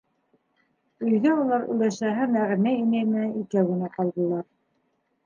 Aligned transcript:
Өйҙә 1.07 1.33
улар 1.41 1.67
өләсәһе 1.73 2.25
Нәғимә 2.37 2.73
инәй 2.79 3.05
менән 3.11 3.37
икәү 3.43 3.63
генә 3.69 3.91
ҡалдылар. 3.99 4.43